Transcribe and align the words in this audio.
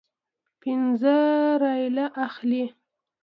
پنځه 0.61 1.15
ریاله 1.61 2.05
اخلي. 2.25 2.63